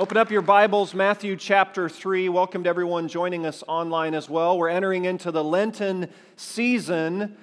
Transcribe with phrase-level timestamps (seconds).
[0.00, 2.28] Open up your Bibles, Matthew chapter 3.
[2.28, 4.56] Welcome to everyone joining us online as well.
[4.56, 7.36] We're entering into the Lenten season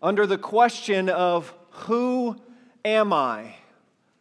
[0.00, 2.36] under the question of Who
[2.84, 3.56] am I?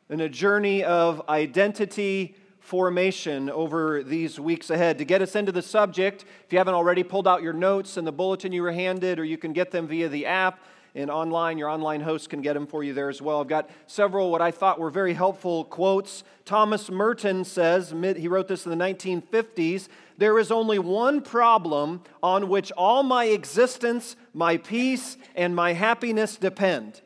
[0.09, 4.97] in a journey of identity formation over these weeks ahead.
[4.97, 8.03] To get us into the subject, if you haven't already pulled out your notes in
[8.03, 10.59] the bulletin you were handed, or you can get them via the app,
[10.95, 11.57] and online.
[11.57, 13.41] Your online host can get them for you there as well.
[13.41, 16.23] I've got several what I thought were very helpful quotes.
[16.45, 19.87] Thomas Merton says, he wrote this in the 1950s
[20.19, 26.35] there is only one problem on which all my existence, my peace, and my happiness
[26.35, 26.99] depend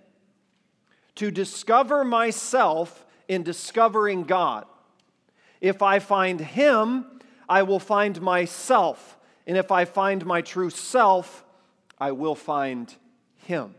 [1.14, 4.66] to discover myself in discovering God.
[5.62, 7.06] If I find Him,
[7.48, 9.16] I will find myself.
[9.46, 11.46] And if I find my true self,
[12.00, 12.96] I will find
[13.44, 13.76] him.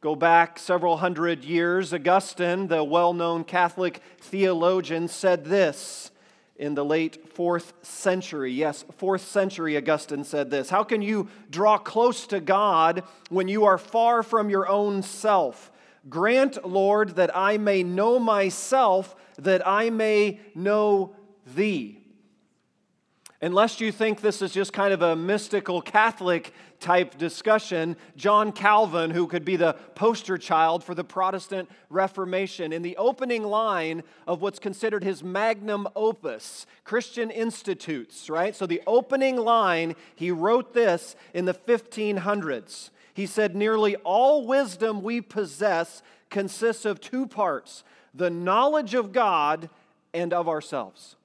[0.00, 6.10] Go back several hundred years, Augustine, the well known Catholic theologian, said this
[6.56, 8.52] in the late fourth century.
[8.52, 13.64] Yes, fourth century, Augustine said this How can you draw close to God when you
[13.64, 15.72] are far from your own self?
[16.10, 22.03] Grant, Lord, that I may know myself, that I may know thee.
[23.44, 29.10] Unless you think this is just kind of a mystical Catholic type discussion, John Calvin,
[29.10, 34.40] who could be the poster child for the Protestant Reformation, in the opening line of
[34.40, 38.56] what's considered his magnum opus, Christian Institutes, right?
[38.56, 42.88] So the opening line, he wrote this in the 1500s.
[43.12, 49.68] He said, Nearly all wisdom we possess consists of two parts the knowledge of God
[50.14, 51.16] and of ourselves.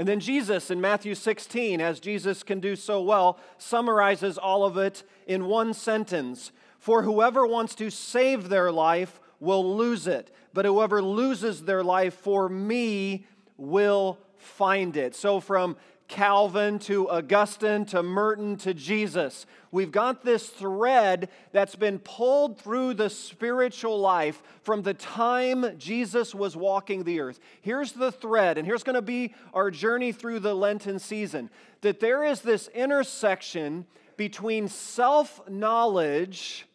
[0.00, 4.78] And then Jesus in Matthew 16, as Jesus can do so well, summarizes all of
[4.78, 10.64] it in one sentence For whoever wants to save their life will lose it, but
[10.64, 13.26] whoever loses their life for me
[13.58, 15.14] will find it.
[15.14, 15.76] So, from
[16.10, 19.46] Calvin to Augustine to Merton to Jesus.
[19.70, 26.34] We've got this thread that's been pulled through the spiritual life from the time Jesus
[26.34, 27.38] was walking the earth.
[27.62, 31.48] Here's the thread, and here's going to be our journey through the Lenten season
[31.80, 36.66] that there is this intersection between self knowledge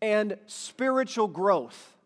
[0.00, 1.96] and spiritual growth,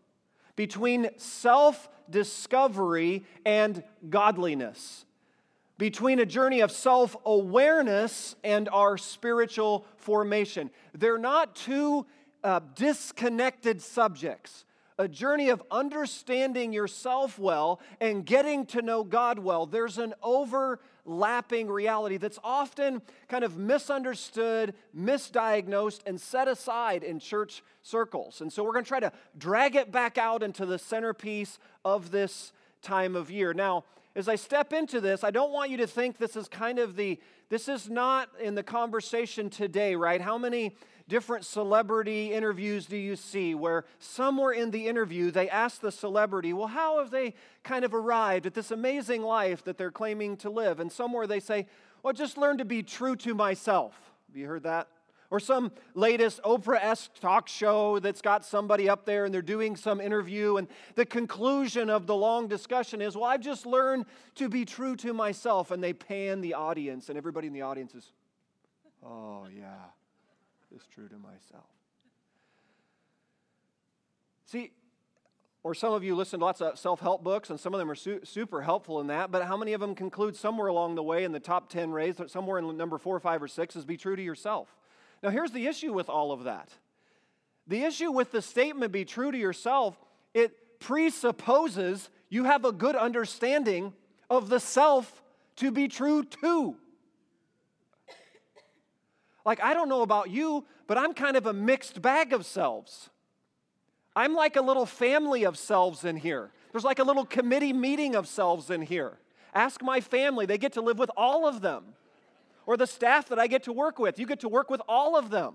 [0.57, 5.06] between self discovery and godliness
[5.79, 10.71] between a journey of self awareness and our spiritual formation.
[10.95, 12.07] They're not two
[12.43, 14.65] uh, disconnected subjects.
[14.99, 19.67] A journey of understanding yourself well and getting to know God well.
[19.67, 27.63] There's an overlapping reality that's often kind of misunderstood, misdiagnosed, and set aside in church
[27.83, 28.41] circles.
[28.41, 32.11] And so we're going to try to drag it back out into the centerpiece of
[32.11, 33.53] this time of year.
[33.53, 33.85] Now,
[34.17, 36.97] as I step into this, I don't want you to think this is kind of
[36.97, 40.23] the, this is not in the conversation today, right?
[40.23, 40.75] How many
[41.07, 46.55] different celebrity interviews do you see where somewhere in the interview they ask the celebrity,
[46.55, 50.49] well, how have they kind of arrived at this amazing life that they're claiming to
[50.49, 50.81] live?
[50.81, 51.67] And somewhere they say,
[52.03, 53.95] well, just learn to be true to myself.
[54.29, 54.89] Have you heard that?
[55.31, 59.77] Or some latest Oprah esque talk show that's got somebody up there and they're doing
[59.77, 64.07] some interview, and the conclusion of the long discussion is, Well, I've just learned
[64.37, 65.71] to be true to myself.
[65.71, 68.13] And they pan the audience, and everybody in the audience is,
[69.05, 69.67] Oh, yeah,
[70.75, 71.67] it's true to myself.
[74.47, 74.73] See,
[75.67, 77.91] or some of you listen to lots of self help books, and some of them
[77.91, 81.03] are su- super helpful in that, but how many of them conclude somewhere along the
[81.03, 83.97] way in the top 10 raised, somewhere in number four, five, or six, is be
[83.97, 84.77] true to yourself?
[85.23, 86.71] Now, here's the issue with all of that
[87.67, 89.99] the issue with the statement, be true to yourself,
[90.35, 93.93] it presupposes you have a good understanding
[94.31, 95.23] of the self
[95.57, 96.77] to be true to.
[99.45, 103.11] Like, I don't know about you, but I'm kind of a mixed bag of selves.
[104.15, 106.51] I'm like a little family of selves in here.
[106.73, 109.19] There's like a little committee meeting of selves in here.
[109.55, 111.95] Ask my family, they get to live with all of them
[112.67, 114.19] or the staff that I get to work with.
[114.19, 115.55] You get to work with all of them.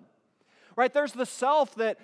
[0.76, 0.94] Right?
[0.94, 2.00] There's the self that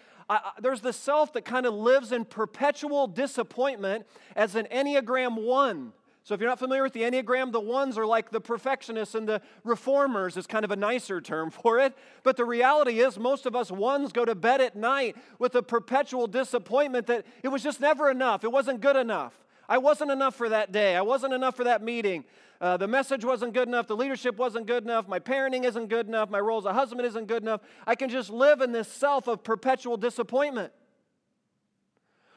[0.60, 4.06] there's the self that kind of lives in perpetual disappointment
[4.36, 5.94] as an Enneagram 1.
[6.24, 9.26] So if you're not familiar with the Enneagram, the ones are like the perfectionists and
[9.26, 11.94] the reformers is kind of a nicer term for it.
[12.24, 15.64] But the reality is most of us ones go to bed at night with a
[15.64, 18.44] perpetual disappointment that it was just never enough.
[18.44, 19.47] It wasn't good enough.
[19.70, 20.96] I wasn't enough for that day.
[20.96, 22.24] I wasn't enough for that meeting.
[22.60, 23.88] Uh, the message wasn't good enough.
[23.88, 25.08] The leadership wasn't good enough.
[25.08, 26.30] My parenting isn't good enough.
[26.30, 27.62] My role as a husband isn't good enough.
[27.86, 30.72] I can just live in this self of perpetual disappointment.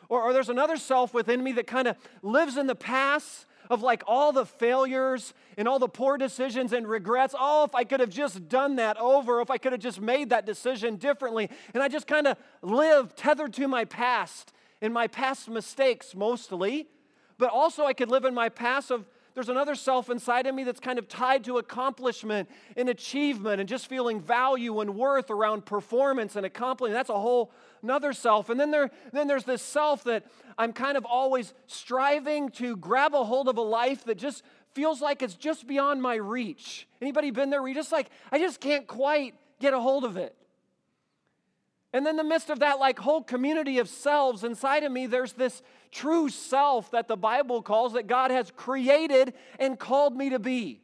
[0.09, 3.83] Or, or there's another self within me that kind of lives in the past of
[3.83, 7.35] like all the failures and all the poor decisions and regrets.
[7.39, 10.31] Oh, if I could have just done that over, if I could have just made
[10.31, 11.49] that decision differently.
[11.73, 14.53] And I just kind of live tethered to my past
[14.83, 16.89] and my past mistakes mostly.
[17.41, 20.63] But also, I could live in my past of there's another self inside of me
[20.63, 25.65] that's kind of tied to accomplishment and achievement and just feeling value and worth around
[25.65, 26.95] performance and accomplishment.
[26.95, 27.51] That's a whole
[27.83, 28.51] another self.
[28.51, 30.27] And then, there, then there's this self that
[30.59, 34.43] I'm kind of always striving to grab a hold of a life that just
[34.75, 36.87] feels like it's just beyond my reach.
[37.01, 40.19] Anybody been there where you just like, I just can't quite get a hold of
[40.19, 40.37] it?
[41.93, 45.33] And in the midst of that, like whole community of selves inside of me, there's
[45.33, 50.39] this true self that the Bible calls that God has created and called me to
[50.39, 50.81] be.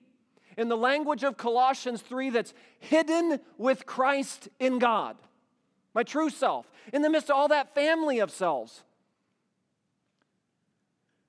[0.56, 5.16] In the language of Colossians 3, that's hidden with Christ in God.
[5.94, 6.70] My true self.
[6.92, 8.82] In the midst of all that family of selves.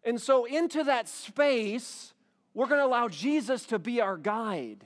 [0.03, 2.13] And so, into that space,
[2.53, 4.85] we're going to allow Jesus to be our guide.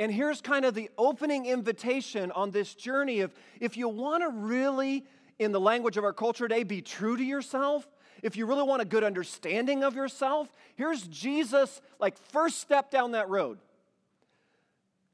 [0.00, 4.28] And here's kind of the opening invitation on this journey of if you want to
[4.28, 5.04] really,
[5.38, 7.86] in the language of our culture today, be true to yourself,
[8.22, 13.12] if you really want a good understanding of yourself, here's Jesus, like, first step down
[13.12, 13.58] that road.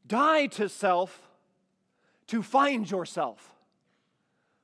[0.07, 1.29] Die to self
[2.27, 3.55] to find yourself.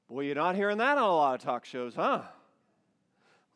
[0.08, 2.22] Boy, you're not hearing that on a lot of talk shows, huh?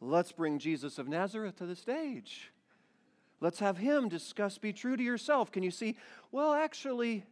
[0.00, 2.52] Let's bring Jesus of Nazareth to the stage.
[3.40, 5.52] Let's have him discuss be true to yourself.
[5.52, 5.96] Can you see?
[6.32, 7.24] Well, actually,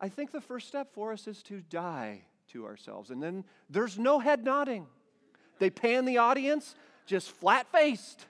[0.00, 2.22] I think the first step for us is to die
[2.52, 3.10] to ourselves.
[3.10, 4.86] And then there's no head nodding.
[5.58, 6.74] They pan the audience
[7.06, 8.26] just flat faced.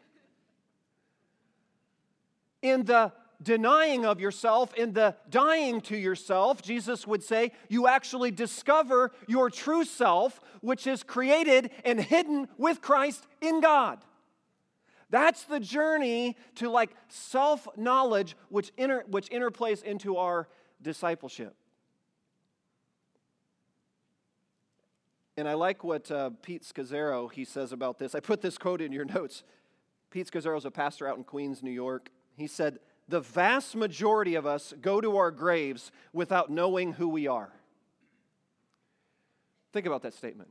[2.62, 3.12] In the
[3.42, 9.50] denying of yourself, in the dying to yourself, Jesus would say, you actually discover your
[9.50, 13.98] true self, which is created and hidden with Christ in God.
[15.10, 20.48] That's the journey to like self knowledge, which, inter, which interplays into our
[20.82, 21.54] discipleship.
[25.36, 28.14] And I like what uh, Pete Scazzero he says about this.
[28.14, 29.42] I put this quote in your notes.
[30.10, 32.08] Pete Scazzero is a pastor out in Queens, New York.
[32.36, 32.78] He said,
[33.08, 37.52] "The vast majority of us go to our graves without knowing who we are."
[39.72, 40.50] Think about that statement.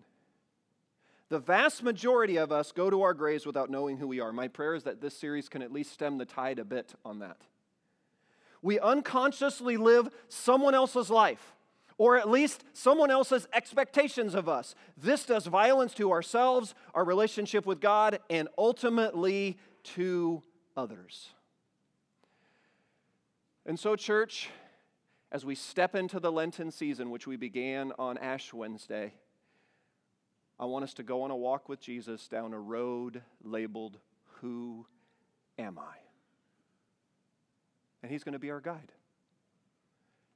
[1.29, 4.31] The vast majority of us go to our graves without knowing who we are.
[4.31, 7.19] My prayer is that this series can at least stem the tide a bit on
[7.19, 7.37] that.
[8.61, 11.55] We unconsciously live someone else's life,
[11.97, 14.75] or at least someone else's expectations of us.
[14.97, 19.57] This does violence to ourselves, our relationship with God, and ultimately
[19.95, 20.43] to
[20.77, 21.29] others.
[23.65, 24.49] And so, church,
[25.31, 29.13] as we step into the Lenten season, which we began on Ash Wednesday,
[30.59, 33.99] I want us to go on a walk with Jesus down a road labeled,
[34.41, 34.85] Who
[35.59, 35.97] Am I?
[38.01, 38.91] And He's going to be our guide.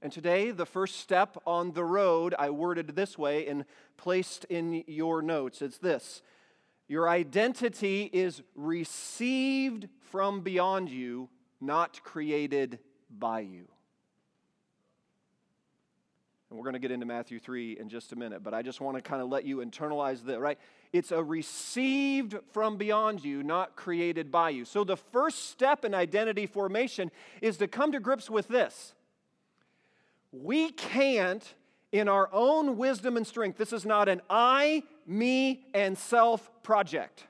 [0.02, 3.66] And today, the first step on the road, I worded this way and
[3.98, 5.62] placed in your notes.
[5.62, 6.22] It's this
[6.88, 11.30] Your identity is received from beyond you,
[11.62, 12.80] not created
[13.10, 13.68] by you.
[16.50, 18.82] And we're going to get into Matthew 3 in just a minute, but I just
[18.82, 20.58] want to kind of let you internalize that, right?
[20.92, 24.66] It's a received from beyond you, not created by you.
[24.66, 28.96] So the first step in identity formation is to come to grips with this.
[30.32, 31.44] We can't,
[31.92, 37.26] in our own wisdom and strength, this is not an I, me, and self project.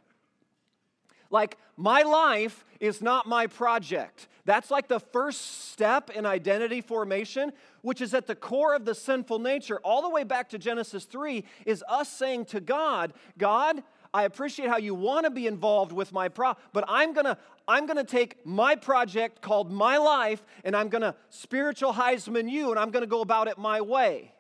[1.30, 4.28] Like, my life is not my project.
[4.46, 8.96] That's like the first step in identity formation, which is at the core of the
[8.96, 13.84] sinful nature, all the way back to Genesis 3, is us saying to God, God,
[14.14, 17.86] I appreciate how you want to be involved with my pro, but I'm gonna I'm
[17.86, 22.90] gonna take my project called my life, and I'm gonna spiritual Heisman you, and I'm
[22.90, 24.34] gonna go about it my way.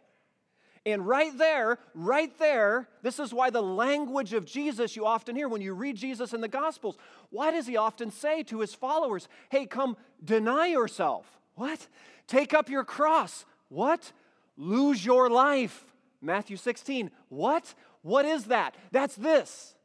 [0.86, 5.50] And right there, right there, this is why the language of Jesus you often hear
[5.50, 6.98] when you read Jesus in the Gospels.
[7.29, 11.25] Why does he often say to his followers, hey, come deny yourself?
[11.55, 11.88] What?
[12.27, 13.45] Take up your cross.
[13.67, 14.12] What?
[14.55, 15.86] Lose your life.
[16.21, 17.12] Matthew 16.
[17.27, 17.74] What?
[18.01, 18.75] What is that?
[18.91, 19.75] That's this.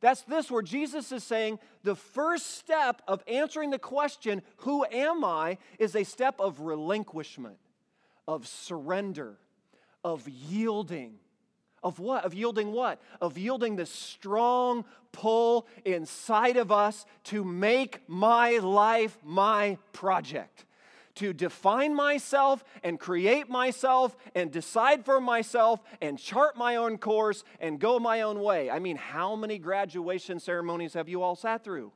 [0.00, 5.24] That's this, where Jesus is saying the first step of answering the question, Who am
[5.24, 5.56] I?
[5.78, 7.56] is a step of relinquishment,
[8.28, 9.38] of surrender
[10.06, 11.14] of yielding.
[11.82, 12.24] Of what?
[12.24, 13.02] Of yielding what?
[13.20, 20.64] Of yielding the strong pull inside of us to make my life my project,
[21.16, 27.42] to define myself and create myself and decide for myself and chart my own course
[27.58, 28.70] and go my own way.
[28.70, 31.90] I mean, how many graduation ceremonies have you all sat through?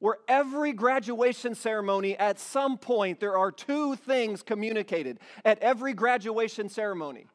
[0.00, 6.68] Where every graduation ceremony, at some point, there are two things communicated at every graduation
[6.68, 7.26] ceremony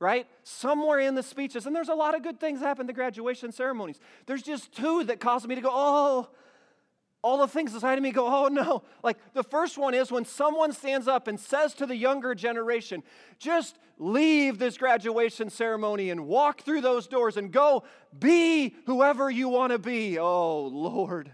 [0.00, 0.26] right?
[0.42, 3.98] Somewhere in the speeches, and there's a lot of good things happen to graduation ceremonies.
[4.26, 6.28] There's just two that cause me to go, oh,
[7.22, 8.82] all the things inside of me go, oh no.
[9.02, 13.02] Like the first one is when someone stands up and says to the younger generation,
[13.38, 17.84] just leave this graduation ceremony and walk through those doors and go
[18.18, 20.18] be whoever you want to be.
[20.18, 21.30] Oh Lord.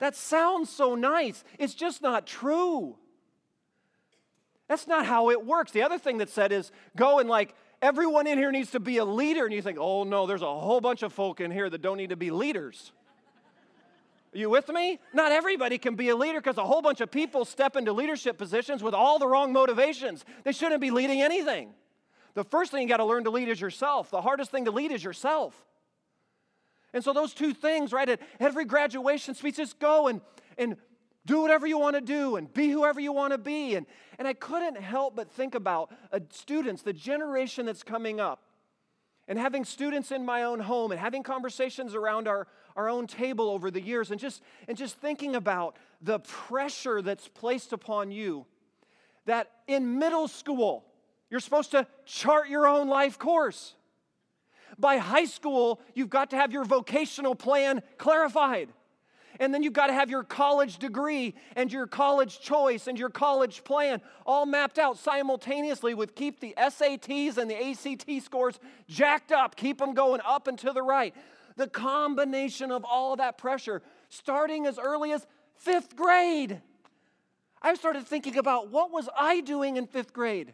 [0.00, 1.44] That sounds so nice.
[1.58, 2.96] It's just not true.
[4.66, 5.72] That's not how it works.
[5.72, 8.96] The other thing that said is go and like everyone in here needs to be
[8.96, 9.44] a leader.
[9.44, 11.96] And you think, oh no, there's a whole bunch of folk in here that don't
[11.96, 12.92] need to be leaders.
[14.34, 15.00] Are you with me?
[15.12, 18.38] Not everybody can be a leader because a whole bunch of people step into leadership
[18.38, 20.24] positions with all the wrong motivations.
[20.44, 21.74] They shouldn't be leading anything.
[22.34, 24.10] The first thing you got to learn to lead is yourself.
[24.10, 25.66] The hardest thing to lead is yourself.
[26.92, 30.20] And so those two things, right, at every graduation speech, just go and,
[30.58, 30.76] and
[31.26, 33.76] do whatever you want to do and be whoever you want to be.
[33.76, 33.86] And,
[34.18, 38.42] and I couldn't help but think about uh, students, the generation that's coming up,
[39.28, 43.48] and having students in my own home and having conversations around our, our own table
[43.48, 48.46] over the years and just, and just thinking about the pressure that's placed upon you
[49.26, 50.84] that in middle school,
[51.30, 53.74] you're supposed to chart your own life course.
[54.80, 58.70] By high school, you've got to have your vocational plan clarified.
[59.38, 63.10] And then you've got to have your college degree and your college choice and your
[63.10, 68.58] college plan all mapped out simultaneously with keep the SATs and the ACT scores
[68.88, 71.14] jacked up, keep them going up and to the right.
[71.56, 76.60] The combination of all of that pressure, starting as early as fifth grade.
[77.62, 80.52] I started thinking about what was I doing in fifth grade?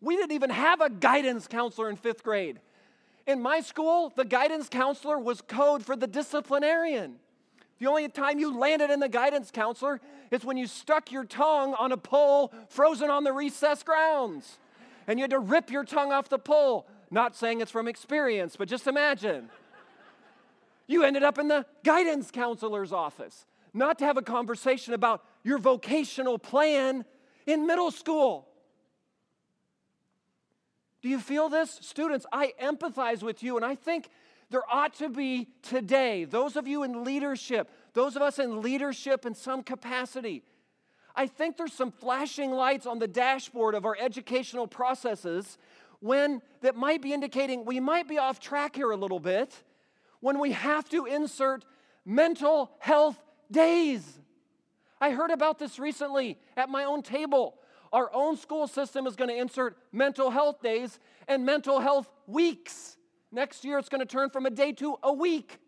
[0.00, 2.60] We didn't even have a guidance counselor in fifth grade.
[3.28, 7.16] In my school, the guidance counselor was code for the disciplinarian.
[7.78, 11.74] The only time you landed in the guidance counselor is when you stuck your tongue
[11.74, 14.56] on a pole frozen on the recess grounds.
[15.06, 16.86] And you had to rip your tongue off the pole.
[17.10, 19.50] Not saying it's from experience, but just imagine.
[20.86, 23.44] You ended up in the guidance counselor's office,
[23.74, 27.04] not to have a conversation about your vocational plan
[27.46, 28.47] in middle school.
[31.00, 31.78] Do you feel this?
[31.82, 34.08] Students, I empathize with you, and I think
[34.50, 39.26] there ought to be today, those of you in leadership, those of us in leadership
[39.26, 40.42] in some capacity,
[41.14, 45.58] I think there's some flashing lights on the dashboard of our educational processes
[46.00, 49.64] when that might be indicating we might be off track here a little bit
[50.20, 51.64] when we have to insert
[52.04, 53.18] mental health
[53.50, 54.20] days.
[55.00, 57.58] I heard about this recently at my own table.
[57.92, 62.96] Our own school system is going to insert mental health days and mental health weeks.
[63.30, 65.58] Next year, it's going to turn from a day to a week.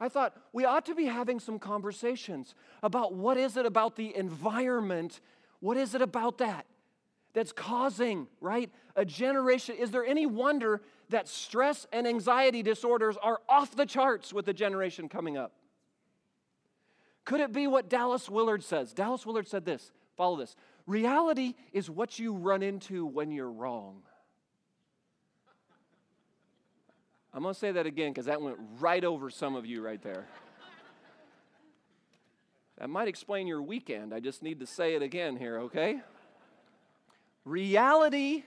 [0.00, 4.16] I thought we ought to be having some conversations about what is it about the
[4.16, 5.20] environment?
[5.60, 6.66] What is it about that
[7.34, 9.76] that's causing, right, a generation?
[9.76, 14.52] Is there any wonder that stress and anxiety disorders are off the charts with the
[14.52, 15.52] generation coming up?
[17.24, 18.92] Could it be what Dallas Willard says?
[18.92, 20.56] Dallas Willard said this follow this.
[20.86, 24.02] Reality is what you run into when you're wrong.
[27.34, 30.02] I'm going to say that again because that went right over some of you right
[30.02, 30.26] there.
[32.78, 34.12] that might explain your weekend.
[34.12, 36.00] I just need to say it again here, okay?
[37.44, 38.44] Reality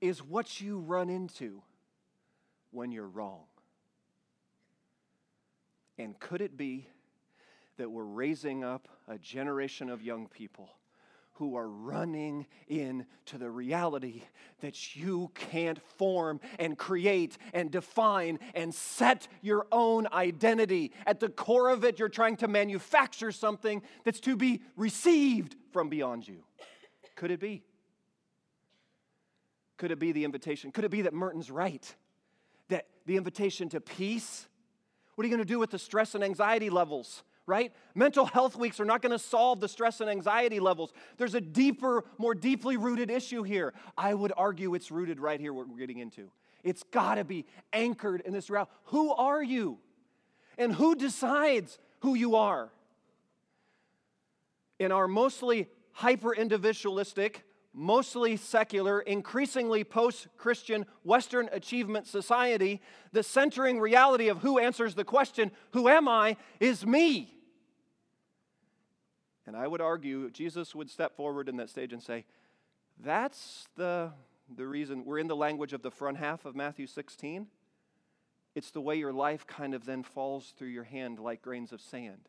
[0.00, 1.62] is what you run into
[2.70, 3.42] when you're wrong.
[5.98, 6.88] And could it be
[7.76, 10.70] that we're raising up a generation of young people
[11.34, 14.22] who are running into the reality
[14.60, 20.92] that you can't form and create and define and set your own identity.
[21.06, 25.88] At the core of it, you're trying to manufacture something that's to be received from
[25.88, 26.44] beyond you.
[27.16, 27.64] Could it be?
[29.76, 30.70] Could it be the invitation?
[30.70, 31.94] Could it be that Merton's right?
[32.68, 34.46] That the invitation to peace?
[35.14, 37.24] What are you going to do with the stress and anxiety levels?
[37.46, 37.72] Right?
[37.94, 40.92] Mental health weeks are not going to solve the stress and anxiety levels.
[41.18, 43.74] There's a deeper, more deeply rooted issue here.
[43.96, 46.30] I would argue it's rooted right here, what we're getting into.
[46.62, 48.70] It's got to be anchored in this reality.
[48.84, 49.78] Who are you?
[50.56, 52.70] And who decides who you are?
[54.78, 62.80] In our mostly hyper individualistic, mostly secular, increasingly post Christian Western achievement society,
[63.12, 66.36] the centering reality of who answers the question, Who am I?
[66.60, 67.33] is me.
[69.46, 72.24] And I would argue Jesus would step forward in that stage and say,
[72.98, 74.12] That's the,
[74.54, 77.46] the reason we're in the language of the front half of Matthew 16.
[78.54, 81.80] It's the way your life kind of then falls through your hand like grains of
[81.80, 82.28] sand.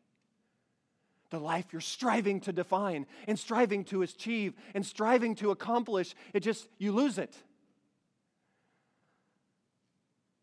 [1.30, 6.40] The life you're striving to define and striving to achieve and striving to accomplish, it
[6.40, 7.34] just, you lose it.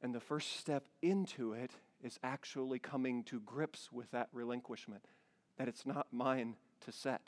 [0.01, 1.72] And the first step into it
[2.03, 5.06] is actually coming to grips with that relinquishment,
[5.58, 7.22] that it's not mine to set.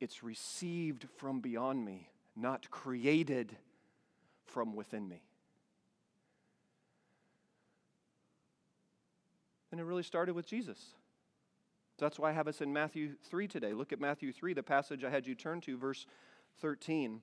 [0.00, 3.56] It's received from beyond me, not created
[4.46, 5.22] from within me.
[9.70, 10.94] And it really started with Jesus.
[11.98, 13.72] That's why I have us in Matthew 3 today.
[13.72, 16.06] Look at Matthew 3, the passage I had you turn to, verse
[16.60, 17.20] 13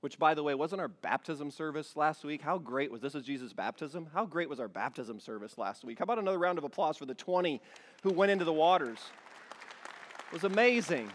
[0.00, 2.42] which, by the way, wasn't our baptism service last week.
[2.42, 3.14] How great was this?
[3.14, 4.08] Is Jesus' baptism?
[4.12, 5.98] How great was our baptism service last week?
[5.98, 7.60] How about another round of applause for the 20
[8.02, 8.98] who went into the waters?
[10.28, 11.10] It was amazing.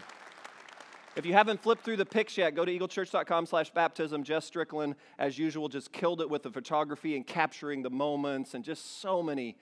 [1.14, 4.24] If you haven't flipped through the pics yet, go to eaglechurch.com slash baptism.
[4.24, 8.64] Jess Strickland, as usual, just killed it with the photography and capturing the moments and
[8.64, 9.56] just so many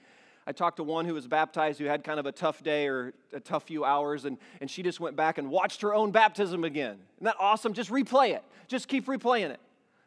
[0.46, 3.12] I talked to one who was baptized who had kind of a tough day or
[3.32, 6.64] a tough few hours, and, and she just went back and watched her own baptism
[6.64, 6.98] again.
[7.16, 7.72] Isn't that awesome?
[7.72, 8.42] Just replay it.
[8.66, 9.60] Just keep replaying it.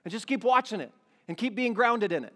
[0.04, 0.92] And just keep watching it
[1.28, 2.34] and keep being grounded in it.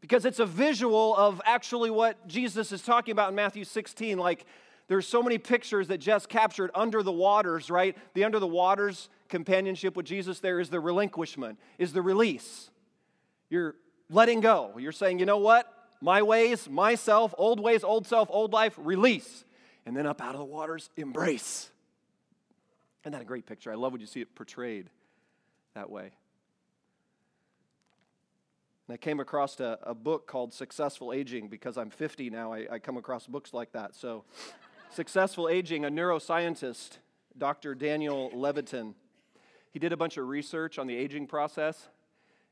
[0.00, 4.18] Because it's a visual of actually what Jesus is talking about in Matthew 16.
[4.18, 4.46] Like,
[4.88, 7.96] there's so many pictures that Jess captured under the waters, right?
[8.14, 12.70] The under the waters companionship with Jesus there is the relinquishment, is the release.
[13.48, 13.76] You're
[14.10, 14.72] letting go.
[14.78, 15.72] You're saying, you know what?
[16.00, 19.44] My ways, myself, old ways, old self, old life, release.
[19.86, 21.70] And then up out of the waters, embrace.
[23.02, 23.72] Isn't that a great picture?
[23.72, 24.90] I love when you see it portrayed
[25.74, 26.12] that way.
[28.86, 32.52] And I came across a, a book called Successful Aging because I'm 50 now.
[32.52, 33.94] I, I come across books like that.
[33.94, 34.24] So,
[34.92, 36.98] Successful Aging, a neuroscientist,
[37.38, 37.74] Dr.
[37.74, 38.94] Daniel Levitin,
[39.72, 41.88] he did a bunch of research on the aging process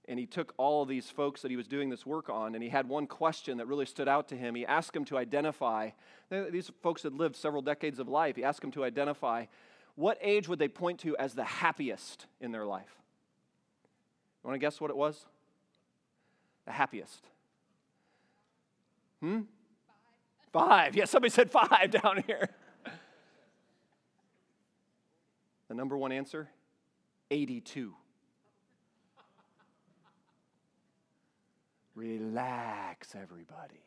[0.09, 2.65] and he took all of these folks that he was doing this work on, and
[2.65, 4.55] he had one question that really stood out to him.
[4.55, 5.91] He asked them to identify,
[6.31, 8.35] these folks had lived several decades of life.
[8.35, 9.45] He asked them to identify
[9.95, 12.97] what age would they point to as the happiest in their life?
[14.43, 15.27] You want to guess what it was?
[16.65, 17.27] The happiest.
[19.21, 19.41] Hmm?
[20.53, 20.69] Five.
[20.69, 20.97] Five.
[20.97, 22.49] Yeah, somebody said five down here.
[25.69, 26.49] the number one answer
[27.31, 27.95] 82.
[31.99, 33.83] Relax, everybody.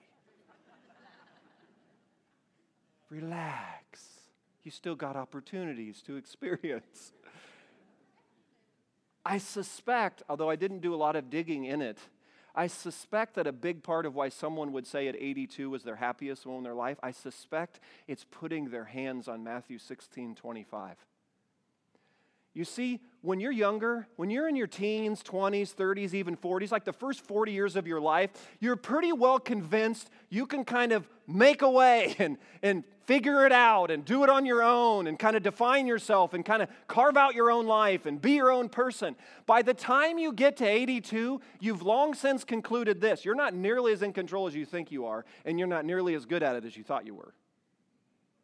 [3.09, 4.05] Relax.
[4.63, 7.13] You still got opportunities to experience.
[9.25, 11.99] I suspect, although I didn't do a lot of digging in it,
[12.53, 15.95] I suspect that a big part of why someone would say at 82 was their
[15.95, 20.97] happiest moment in their life, I suspect it's putting their hands on Matthew 16 25.
[22.53, 26.83] You see, when you're younger, when you're in your teens, 20s, 30s, even 40s, like
[26.83, 31.07] the first 40 years of your life, you're pretty well convinced you can kind of
[31.27, 35.17] make a way and, and figure it out and do it on your own and
[35.17, 38.51] kind of define yourself and kind of carve out your own life and be your
[38.51, 39.15] own person.
[39.45, 43.93] By the time you get to 82, you've long since concluded this you're not nearly
[43.93, 46.55] as in control as you think you are, and you're not nearly as good at
[46.55, 47.33] it as you thought you were.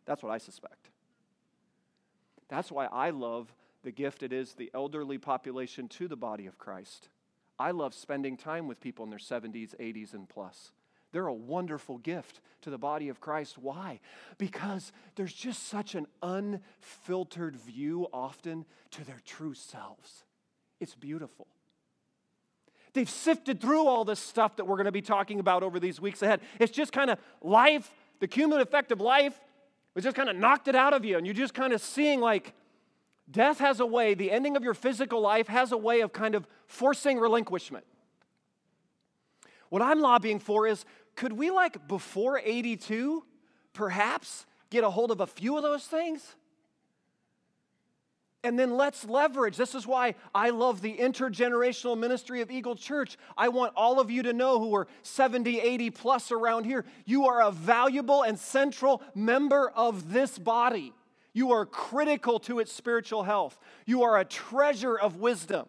[0.05, 0.89] That's what I suspect.
[2.47, 3.53] That's why I love
[3.87, 7.07] the gift it is the elderly population to the body of Christ.
[7.57, 10.73] I love spending time with people in their 70s, 80s, and plus.
[11.13, 13.57] They're a wonderful gift to the body of Christ.
[13.57, 14.01] Why?
[14.37, 20.25] Because there's just such an unfiltered view often to their true selves.
[20.81, 21.47] It's beautiful.
[22.91, 26.01] They've sifted through all this stuff that we're going to be talking about over these
[26.01, 26.41] weeks ahead.
[26.59, 29.39] It's just kind of life, the cumulative effect of life,
[29.95, 31.15] it just kind of knocked it out of you.
[31.17, 32.53] And you're just kind of seeing, like,
[33.29, 36.33] Death has a way, the ending of your physical life has a way of kind
[36.33, 37.85] of forcing relinquishment.
[39.69, 40.85] What I'm lobbying for is
[41.15, 43.23] could we, like before 82,
[43.73, 46.35] perhaps get a hold of a few of those things?
[48.43, 49.57] And then let's leverage.
[49.57, 53.17] This is why I love the intergenerational ministry of Eagle Church.
[53.35, 57.25] I want all of you to know who are 70, 80 plus around here, you
[57.25, 60.93] are a valuable and central member of this body.
[61.37, 63.59] You are critical to its spiritual health.
[63.85, 65.67] You are a treasure of wisdom.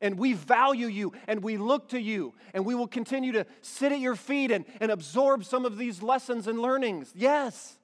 [0.00, 3.92] And we value you and we look to you and we will continue to sit
[3.92, 7.12] at your feet and, and absorb some of these lessons and learnings.
[7.14, 7.78] Yes.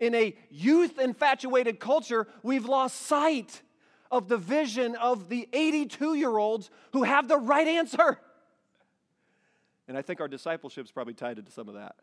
[0.00, 3.60] In a youth infatuated culture, we've lost sight
[4.10, 8.18] of the vision of the 82 year olds who have the right answer.
[9.86, 11.96] And I think our discipleship is probably tied into some of that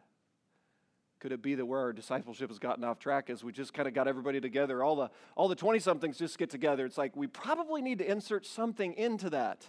[1.25, 3.87] Could it be that where our discipleship has gotten off track is we just kind
[3.87, 4.83] of got everybody together?
[4.83, 6.85] All the all the 20 somethings just get together.
[6.85, 9.67] It's like we probably need to insert something into that.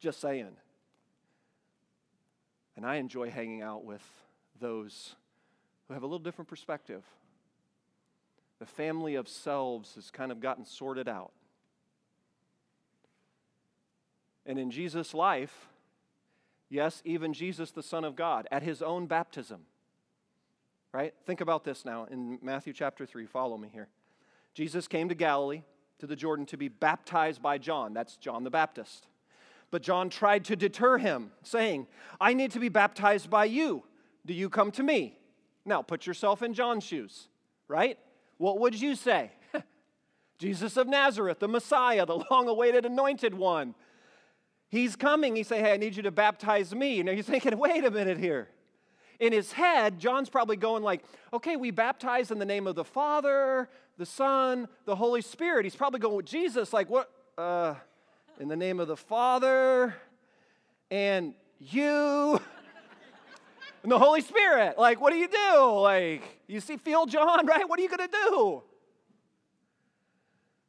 [0.00, 0.58] Just saying.
[2.76, 4.02] And I enjoy hanging out with
[4.60, 5.14] those
[5.88, 7.02] who have a little different perspective.
[8.58, 11.32] The family of selves has kind of gotten sorted out.
[14.44, 15.68] And in Jesus' life,
[16.68, 19.60] yes, even Jesus, the Son of God, at his own baptism,
[20.94, 21.12] right?
[21.26, 23.26] Think about this now in Matthew chapter 3.
[23.26, 23.88] Follow me here.
[24.54, 25.62] Jesus came to Galilee,
[25.98, 27.92] to the Jordan, to be baptized by John.
[27.92, 29.08] That's John the Baptist.
[29.72, 31.88] But John tried to deter him, saying,
[32.20, 33.82] I need to be baptized by you.
[34.24, 35.18] Do you come to me?
[35.64, 37.26] Now put yourself in John's shoes,
[37.66, 37.98] right?
[38.38, 39.32] What would you say?
[40.38, 43.74] Jesus of Nazareth, the Messiah, the long awaited anointed one.
[44.68, 45.34] He's coming.
[45.34, 47.00] He say, Hey, I need you to baptize me.
[47.00, 48.48] And you're thinking, wait a minute here.
[49.24, 52.84] In his head, John's probably going like, okay, we baptize in the name of the
[52.84, 55.64] Father, the Son, the Holy Spirit.
[55.64, 57.10] He's probably going with Jesus, like, what?
[57.38, 57.74] Uh,
[58.38, 59.94] in the name of the Father
[60.90, 62.38] and you
[63.82, 64.78] and the Holy Spirit.
[64.78, 65.80] Like, what do you do?
[65.80, 67.66] Like, you see, feel John, right?
[67.66, 68.62] What are you going to do?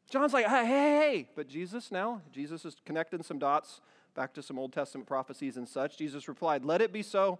[0.09, 1.29] John's like, hey, hey, hey.
[1.35, 3.81] But Jesus now, Jesus is connecting some dots
[4.15, 5.97] back to some Old Testament prophecies and such.
[5.97, 7.37] Jesus replied, Let it be so.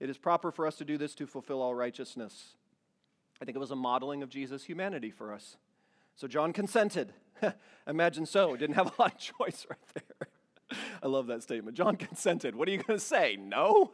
[0.00, 2.54] It is proper for us to do this to fulfill all righteousness.
[3.40, 5.56] I think it was a modeling of Jesus' humanity for us.
[6.16, 7.12] So John consented.
[7.86, 8.56] Imagine so.
[8.56, 10.28] Didn't have a lot of choice right there.
[11.02, 11.76] I love that statement.
[11.76, 12.54] John consented.
[12.54, 13.36] What are you going to say?
[13.36, 13.92] No?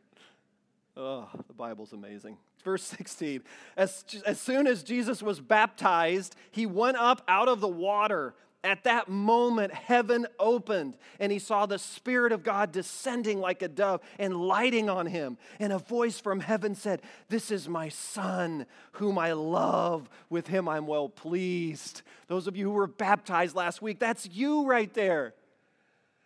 [0.96, 2.36] oh, the Bible's amazing.
[2.62, 3.42] Verse 16.
[3.76, 8.34] As, as soon as Jesus was baptized, he went up out of the water.
[8.62, 13.68] At that moment, heaven opened, and he saw the Spirit of God descending like a
[13.68, 15.38] dove and lighting on him.
[15.58, 20.10] And a voice from heaven said, This is my Son, whom I love.
[20.28, 22.02] With him I'm well pleased.
[22.26, 25.32] Those of you who were baptized last week, that's you right there.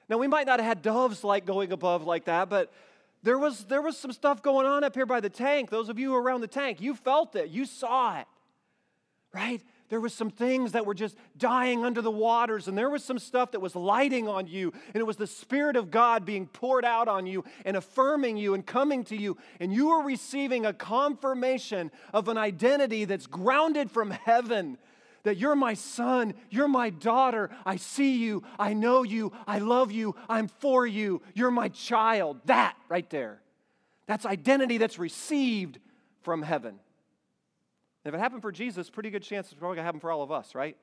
[0.08, 2.72] Now, we might not have had doves like going above like that, but
[3.22, 5.70] there was, there was some stuff going on up here by the tank.
[5.70, 8.26] Those of you around the tank, you felt it, you saw it,
[9.32, 9.62] right?
[9.88, 13.18] There was some things that were just dying under the waters and there was some
[13.18, 16.84] stuff that was lighting on you and it was the spirit of god being poured
[16.84, 20.72] out on you and affirming you and coming to you and you were receiving a
[20.72, 24.78] confirmation of an identity that's grounded from heaven
[25.24, 29.90] that you're my son, you're my daughter, I see you, I know you, I love
[29.90, 32.40] you, I'm for you, you're my child.
[32.44, 33.40] That right there.
[34.06, 35.78] That's identity that's received
[36.22, 36.78] from heaven.
[38.04, 40.22] If it happened for Jesus, pretty good chance it's probably going to happen for all
[40.22, 40.76] of us, right?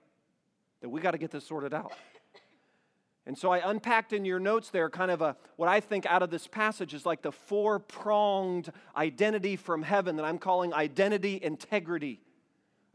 [0.81, 1.93] That we got to get this sorted out.
[3.27, 6.23] And so I unpacked in your notes there kind of a what I think out
[6.23, 12.19] of this passage is like the four-pronged identity from heaven that I'm calling identity integrity.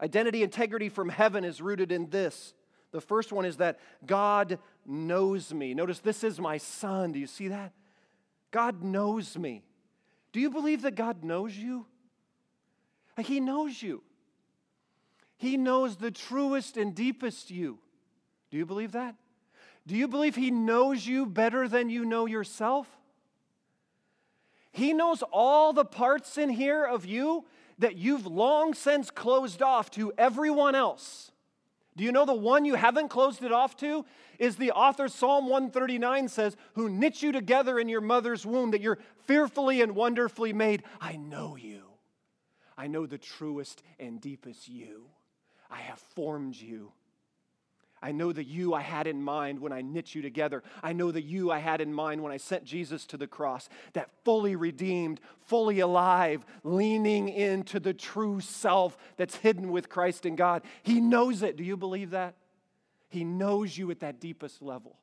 [0.01, 2.53] Identity integrity from heaven is rooted in this.
[2.91, 5.73] The first one is that God knows me.
[5.73, 7.13] Notice this is my son.
[7.13, 7.71] Do you see that?
[8.51, 9.63] God knows me.
[10.33, 11.85] Do you believe that God knows you?
[13.17, 14.03] He knows you.
[15.37, 17.79] He knows the truest and deepest you.
[18.49, 19.15] Do you believe that?
[19.85, 22.87] Do you believe He knows you better than you know yourself?
[24.71, 27.45] He knows all the parts in here of you
[27.79, 31.31] that you've long since closed off to everyone else.
[31.95, 34.05] Do you know the one you haven't closed it off to?
[34.37, 38.81] Is the author Psalm 139 says, Who knit you together in your mother's womb, that
[38.81, 40.83] you're fearfully and wonderfully made.
[41.01, 41.83] I know you.
[42.77, 45.07] I know the truest and deepest you.
[45.69, 46.91] I have formed you.
[48.01, 50.61] I know the you I had in mind when I knit you together.
[50.83, 53.69] I know the you I had in mind when I sent Jesus to the cross,
[53.93, 60.35] that fully redeemed, fully alive, leaning into the true self that's hidden with Christ in
[60.35, 60.61] God.
[60.83, 61.57] He knows it.
[61.57, 62.35] Do you believe that?
[63.09, 64.97] He knows you at that deepest level.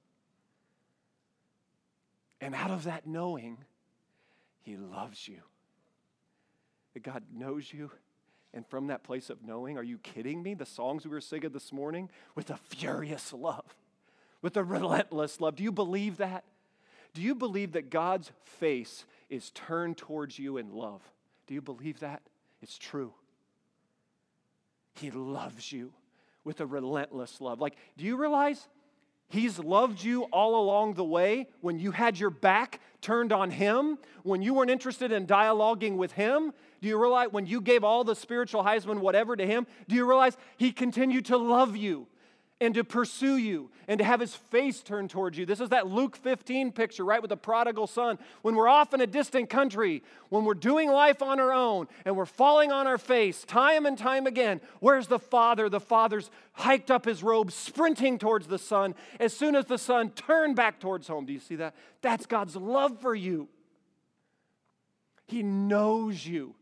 [2.40, 3.59] And out of that knowing,
[4.62, 5.40] He loves you.
[6.92, 7.90] That God knows you
[8.54, 10.54] and from that place of knowing, are you kidding me?
[10.54, 13.74] The songs we were singing this morning with a furious love,
[14.40, 15.56] with a relentless love.
[15.56, 16.44] Do you believe that?
[17.12, 21.02] Do you believe that God's face is turned towards you in love?
[21.46, 22.22] Do you believe that?
[22.62, 23.12] It's true.
[24.94, 25.92] He loves you
[26.44, 27.60] with a relentless love.
[27.60, 28.68] Like, do you realize
[29.28, 33.98] He's loved you all along the way when you had your back turned on Him,
[34.22, 36.52] when you weren't interested in dialoguing with Him.
[36.84, 40.06] Do you realize when you gave all the spiritual Heisman whatever to Him, do you
[40.06, 42.06] realize He continued to love you?
[42.60, 45.44] and to pursue you and to have his face turned towards you.
[45.44, 48.16] This is that Luke 15 picture, right, with the prodigal son.
[48.42, 52.16] When we're off in a distant country, when we're doing life on our own and
[52.16, 55.68] we're falling on our face time and time again, where's the father?
[55.68, 58.94] The father's hiked up his robe, sprinting towards the son.
[59.18, 61.74] As soon as the son turned back towards home, do you see that?
[62.02, 63.48] That's God's love for you.
[65.26, 66.54] He knows you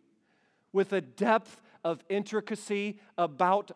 [0.72, 3.72] with a depth of intricacy about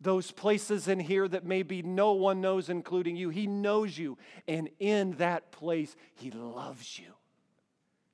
[0.00, 3.30] those places in here that maybe no one knows, including you.
[3.30, 4.18] He knows you.
[4.46, 7.12] And in that place, He loves you.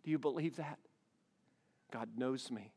[0.05, 0.79] Do you believe that?
[1.91, 2.73] God knows me.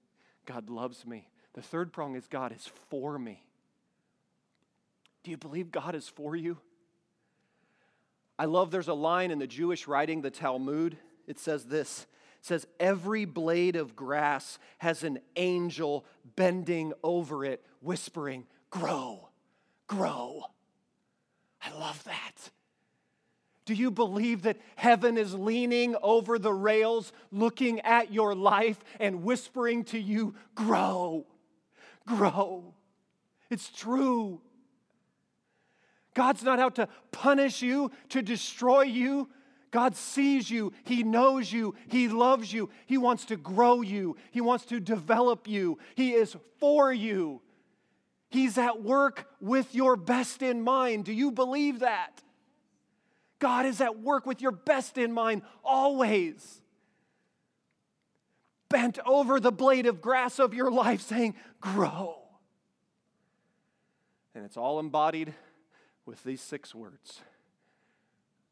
[0.45, 1.27] God loves me.
[1.53, 3.43] The third prong is God is for me.
[5.23, 6.57] Do you believe God is for you?
[8.37, 10.97] I love there's a line in the Jewish writing, the Talmud.
[11.25, 12.05] It says this
[12.45, 16.05] says, Every blade of grass has an angel
[16.36, 19.29] bending over it, whispering, grow,
[19.88, 20.43] grow.
[21.63, 22.51] I love that.
[23.65, 29.23] Do you believe that heaven is leaning over the rails, looking at your life and
[29.23, 31.25] whispering to you, grow,
[32.05, 32.75] grow?
[33.49, 34.39] It's true.
[36.13, 39.29] God's not out to punish you, to destroy you.
[39.75, 44.39] God sees you, He knows you, He loves you, He wants to grow you, He
[44.39, 47.41] wants to develop you, He is for you.
[48.29, 51.03] He's at work with your best in mind.
[51.03, 52.23] Do you believe that?
[53.39, 56.61] God is at work with your best in mind always.
[58.69, 62.15] Bent over the blade of grass of your life, saying, Grow.
[64.33, 65.33] And it's all embodied
[66.05, 67.19] with these six words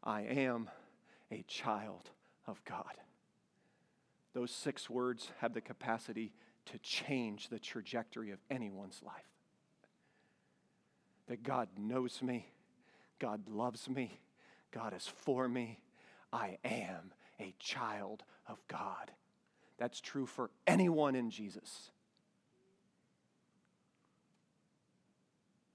[0.03, 0.69] I am
[1.34, 2.12] a child
[2.48, 2.93] of God.
[4.34, 6.32] Those six words have the capacity
[6.65, 9.26] to change the trajectory of anyone's life
[11.28, 12.48] that God knows me,
[13.19, 14.19] God loves me,
[14.72, 15.80] God is for me.
[16.32, 19.12] I am a child of God.
[19.78, 21.91] That's true for anyone in Jesus.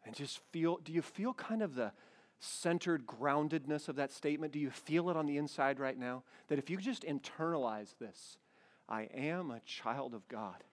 [0.04, 1.92] And just feel, do you feel kind of the
[2.40, 4.52] centered groundedness of that statement?
[4.52, 6.22] Do you feel it on the inside right now?
[6.48, 8.38] That if you just internalize this,
[8.88, 10.64] I am a child of God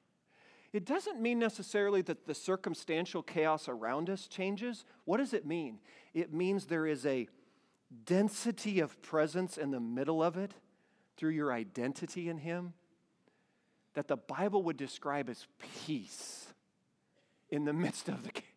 [0.76, 4.84] it doesn't mean necessarily that the circumstantial chaos around us changes.
[5.06, 5.80] What does it mean?
[6.14, 7.30] It means there is a
[8.06, 10.52] density of presence in the middle of it
[11.16, 12.74] through your identity in Him
[13.94, 15.48] that the Bible would describe as
[15.86, 16.48] peace
[17.50, 18.55] in the midst of the chaos.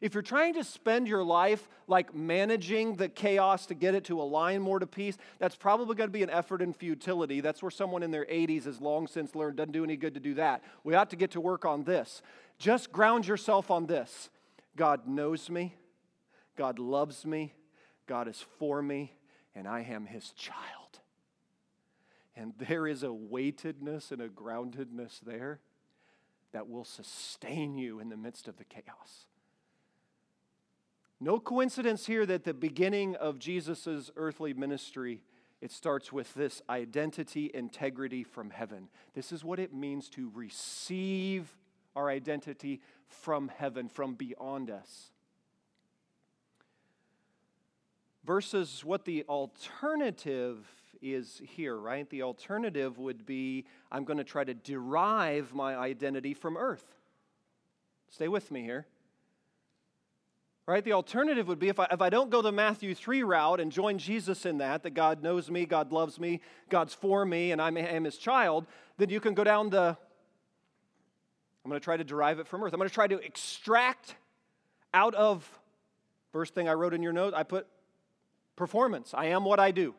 [0.00, 4.20] If you're trying to spend your life like managing the chaos to get it to
[4.20, 7.40] align more to peace, that's probably going to be an effort in futility.
[7.40, 10.20] That's where someone in their 80s has long since learned doesn't do any good to
[10.20, 10.62] do that.
[10.84, 12.22] We ought to get to work on this.
[12.58, 14.30] Just ground yourself on this
[14.76, 15.74] God knows me,
[16.56, 17.54] God loves me,
[18.06, 19.12] God is for me,
[19.54, 21.00] and I am his child.
[22.36, 25.60] And there is a weightedness and a groundedness there
[26.52, 29.26] that will sustain you in the midst of the chaos.
[31.18, 35.22] No coincidence here that the beginning of Jesus' earthly ministry,
[35.60, 38.88] it starts with this identity integrity from heaven.
[39.14, 41.56] This is what it means to receive
[41.94, 45.10] our identity from heaven, from beyond us.
[48.24, 50.66] Versus what the alternative
[51.14, 52.08] is here, right?
[52.10, 56.84] The alternative would be I'm going to try to derive my identity from earth.
[58.10, 58.86] Stay with me here.
[60.66, 60.82] Right?
[60.82, 63.70] The alternative would be if I, if I don't go the Matthew 3 route and
[63.70, 66.40] join Jesus in that, that God knows me, God loves me,
[66.70, 68.66] God's for me, and I am his child,
[68.98, 69.96] then you can go down the,
[71.64, 72.72] I'm going to try to derive it from earth.
[72.72, 74.16] I'm going to try to extract
[74.92, 75.48] out of,
[76.32, 77.68] first thing I wrote in your note, I put
[78.56, 79.12] performance.
[79.14, 79.94] I am what I do.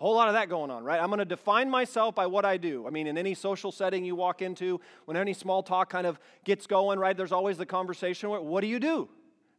[0.00, 1.00] A whole lot of that going on, right?
[1.00, 2.86] I'm going to define myself by what I do.
[2.86, 6.20] I mean, in any social setting you walk into, when any small talk kind of
[6.44, 9.08] gets going, right, there's always the conversation what do you do?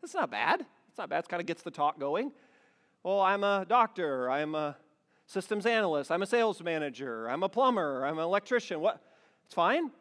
[0.02, 0.62] That's not bad.
[0.88, 1.26] It's not bad.
[1.26, 2.32] It kind of gets the talk going.
[3.04, 4.32] Well, I'm a doctor.
[4.32, 4.78] I'm a
[5.26, 6.10] systems analyst.
[6.10, 7.30] I'm a sales manager.
[7.30, 8.06] I'm a plumber.
[8.06, 8.80] I'm an electrician.
[8.80, 9.02] What?
[9.46, 9.92] It's fine.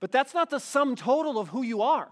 [0.00, 2.08] But that's not the sum total of who you are.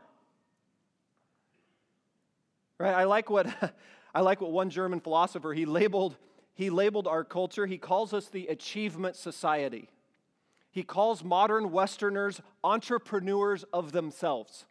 [2.79, 2.95] Right?
[2.95, 3.47] I like what
[4.15, 6.17] I like what one German philosopher he labeled
[6.61, 9.89] he labeled our culture, he calls us the achievement society.
[10.71, 14.67] He calls modern Westerners entrepreneurs of themselves.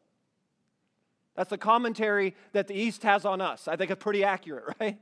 [1.35, 3.67] That's the commentary that the East has on us.
[3.67, 4.99] I think it's pretty accurate, right?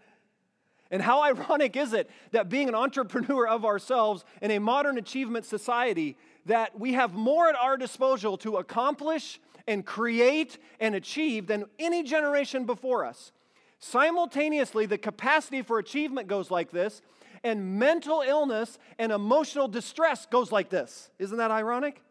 [0.89, 5.43] And how ironic is it that being an entrepreneur of ourselves in a modern achievement
[5.43, 11.65] society, that we have more at our disposal to accomplish and create and achieve than
[11.79, 13.33] any generation before us.
[13.79, 17.01] Simultaneously, the capacity for achievement goes like this,
[17.43, 21.11] and mental illness and emotional distress goes like this.
[21.19, 22.01] Isn't that ironic?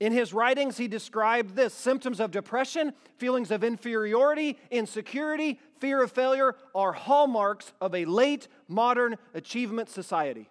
[0.00, 6.12] In his writings, he described this symptoms of depression, feelings of inferiority, insecurity, fear of
[6.12, 10.48] failure are hallmarks of a late modern achievement society.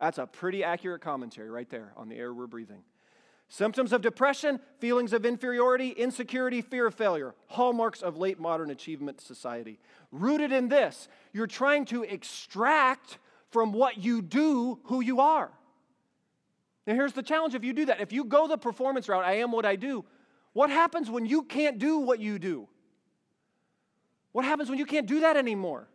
[0.00, 2.82] That's a pretty accurate commentary right there on the air we're breathing.
[3.52, 9.20] Symptoms of depression, feelings of inferiority, insecurity, fear of failure, hallmarks of late modern achievement
[9.20, 9.78] society.
[10.10, 13.18] Rooted in this, you're trying to extract
[13.50, 15.50] from what you do who you are.
[16.86, 18.00] Now, here's the challenge if you do that.
[18.00, 20.06] If you go the performance route, I am what I do,
[20.54, 22.68] what happens when you can't do what you do?
[24.32, 25.88] What happens when you can't do that anymore?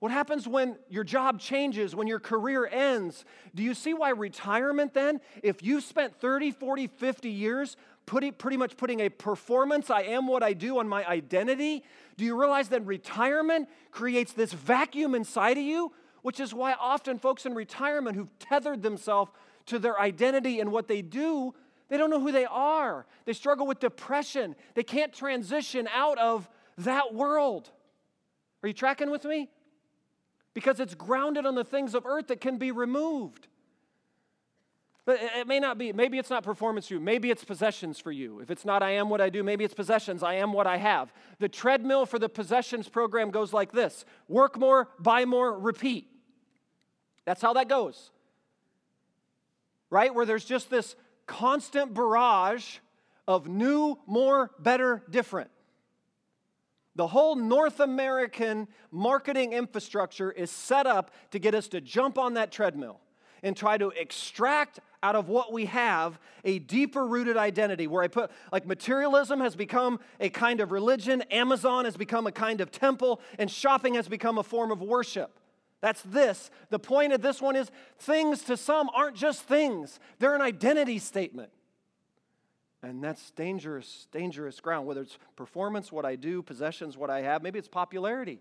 [0.00, 3.26] What happens when your job changes, when your career ends?
[3.54, 8.56] Do you see why retirement then, if you've spent 30, 40, 50 years putting, pretty
[8.56, 11.84] much putting a performance, I am what I do, on my identity,
[12.16, 15.92] do you realize that retirement creates this vacuum inside of you?
[16.22, 19.30] Which is why often folks in retirement who've tethered themselves
[19.66, 21.54] to their identity and what they do,
[21.88, 23.04] they don't know who they are.
[23.26, 24.56] They struggle with depression.
[24.74, 27.70] They can't transition out of that world.
[28.62, 29.50] Are you tracking with me?
[30.60, 33.48] Because it's grounded on the things of earth that can be removed.
[35.06, 38.40] It may not be, maybe it's not performance for you, maybe it's possessions for you.
[38.40, 40.76] If it's not I am what I do, maybe it's possessions, I am what I
[40.76, 41.14] have.
[41.38, 46.08] The treadmill for the possessions program goes like this work more, buy more, repeat.
[47.24, 48.10] That's how that goes.
[49.88, 50.14] Right?
[50.14, 50.94] Where there's just this
[51.26, 52.80] constant barrage
[53.26, 55.50] of new, more, better, different.
[56.96, 62.34] The whole North American marketing infrastructure is set up to get us to jump on
[62.34, 63.00] that treadmill
[63.42, 68.08] and try to extract out of what we have a deeper rooted identity where I
[68.08, 72.70] put, like, materialism has become a kind of religion, Amazon has become a kind of
[72.70, 75.38] temple, and shopping has become a form of worship.
[75.80, 76.50] That's this.
[76.68, 80.98] The point of this one is things to some aren't just things, they're an identity
[80.98, 81.50] statement.
[82.82, 87.42] And that's dangerous, dangerous ground, whether it's performance, what I do, possessions, what I have,
[87.42, 88.40] maybe it's popularity.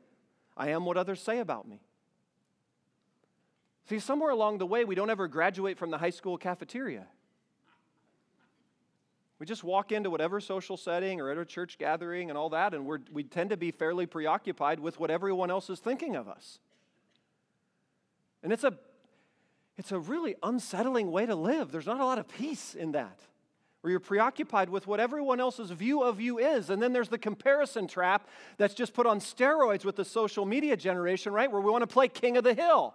[0.55, 1.81] I am what others say about me.
[3.89, 7.07] See, somewhere along the way, we don't ever graduate from the high school cafeteria.
[9.39, 12.73] We just walk into whatever social setting or at a church gathering and all that,
[12.73, 16.27] and we're, we tend to be fairly preoccupied with what everyone else is thinking of
[16.27, 16.59] us.
[18.43, 18.77] And it's a,
[19.77, 21.71] it's a really unsettling way to live.
[21.71, 23.19] There's not a lot of peace in that
[23.81, 26.69] where you're preoccupied with what everyone else's view of you is.
[26.69, 30.75] And then there's the comparison trap that's just put on steroids with the social media
[30.75, 31.49] generation, right?
[31.49, 32.93] Where we want to play king of the hill.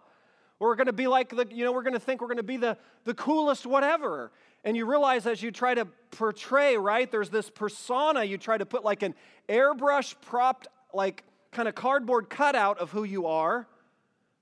[0.61, 2.37] Or we're going to be like the, you know, we're going to think we're going
[2.37, 4.31] to be the, the coolest whatever.
[4.63, 8.67] And you realize as you try to portray, right, there's this persona, you try to
[8.67, 9.15] put like an
[9.49, 13.67] airbrush propped, like kind of cardboard cutout of who you are,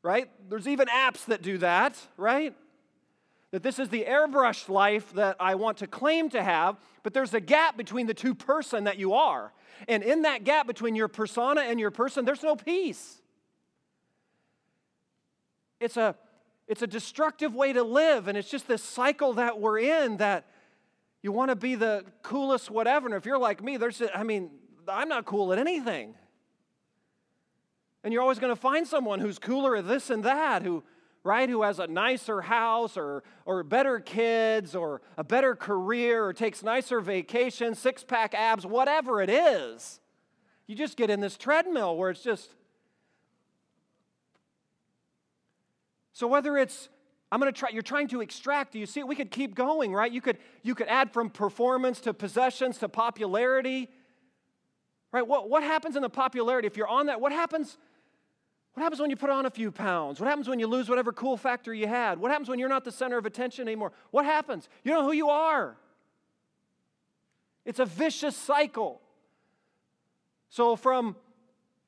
[0.03, 0.29] right?
[0.49, 2.55] There's even apps that do that, right?
[3.53, 7.35] That this is the airbrushed life that I want to claim to have, but there's
[7.35, 9.53] a gap between the two person that you are.
[9.87, 13.21] And in that gap between your persona and your person, there's no peace.
[15.81, 16.17] It's a,
[16.67, 20.47] it's a destructive way to live, and it's just this cycle that we're in that
[21.23, 23.07] you want to be the coolest whatever.
[23.07, 24.51] And if you're like me, there's, I mean,
[24.89, 26.15] I'm not cool at anything.
[28.03, 30.83] And you're always going to find someone who's cooler at this and that, who
[31.25, 36.33] right, who has a nicer house or, or better kids or a better career or
[36.33, 40.01] takes nicer vacations, six pack abs, whatever it is.
[40.67, 42.55] You just get in this treadmill where it's just.
[46.13, 46.89] So whether it's
[47.31, 49.03] I'm going to try you're trying to extract, do you see?
[49.03, 50.13] We could keep going, right?
[50.13, 53.89] You could you could add from performance to possessions to popularity.
[55.13, 55.27] Right?
[55.27, 57.21] What, what happens in the popularity if you're on that?
[57.21, 57.77] What happens
[58.75, 60.19] what happens when you put on a few pounds?
[60.19, 62.19] What happens when you lose whatever cool factor you had?
[62.19, 63.93] What happens when you're not the center of attention anymore?
[64.11, 64.69] What happens?
[64.83, 65.77] You know who you are.
[67.65, 69.01] It's a vicious cycle.
[70.49, 71.17] So, from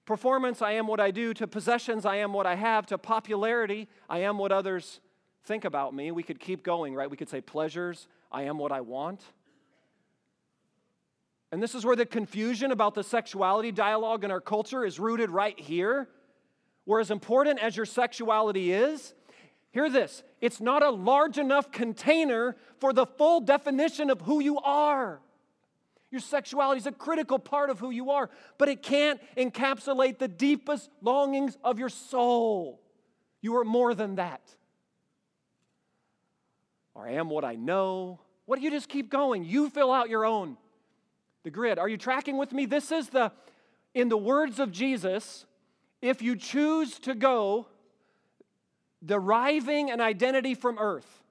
[0.05, 3.88] performance, I am what I do, to possessions, I am what I have, to popularity,
[4.09, 5.01] I am what others
[5.44, 6.11] think about me.
[6.11, 7.11] We could keep going, right?
[7.11, 9.22] We could say pleasures, I am what I want.
[11.51, 15.30] And this is where the confusion about the sexuality dialogue in our culture is rooted
[15.30, 16.09] right here.
[16.85, 19.14] Where, as important as your sexuality is,
[19.70, 24.59] hear this it's not a large enough container for the full definition of who you
[24.59, 25.20] are.
[26.11, 30.28] Your sexuality is a critical part of who you are, but it can't encapsulate the
[30.28, 32.80] deepest longings of your soul.
[33.41, 34.41] You are more than that.
[36.95, 39.45] Or I am what I know, What do you just keep going?
[39.45, 40.57] You fill out your own.
[41.43, 41.78] The grid.
[41.78, 42.66] Are you tracking with me?
[42.66, 43.32] This is the,
[43.95, 45.47] in the words of Jesus,
[46.05, 47.66] if you choose to go
[49.02, 51.22] deriving an identity from earth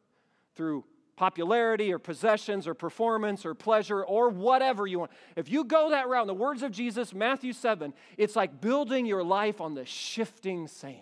[0.55, 0.83] through
[1.15, 5.11] popularity or possessions or performance or pleasure or whatever you want.
[5.35, 9.05] If you go that route, in the words of Jesus, Matthew 7, it's like building
[9.05, 10.97] your life on the shifting sand.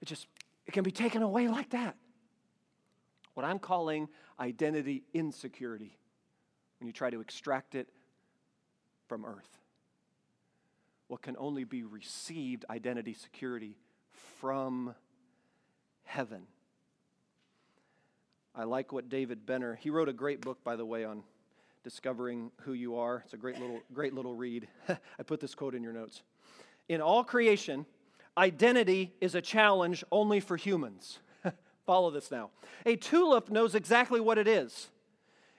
[0.00, 0.26] It just
[0.66, 1.96] it can be taken away like that.
[3.34, 4.08] What I'm calling
[4.40, 5.98] identity insecurity
[6.78, 7.90] when you try to extract it
[9.06, 9.63] from earth.
[11.08, 13.76] What can only be received identity security
[14.40, 14.94] from
[16.04, 16.42] heaven.
[18.54, 21.24] I like what David Benner, he wrote a great book, by the way, on
[21.82, 23.22] discovering who you are.
[23.24, 24.68] It's a great little, great little read.
[24.88, 26.22] I put this quote in your notes.
[26.88, 27.84] In all creation,
[28.38, 31.18] identity is a challenge only for humans.
[31.86, 32.50] Follow this now.
[32.86, 34.90] A tulip knows exactly what it is.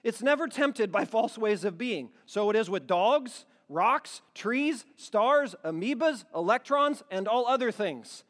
[0.02, 2.10] It's never tempted by false ways of being.
[2.24, 8.24] So it is with dogs, rocks, trees, stars, amoebas, electrons, and all other things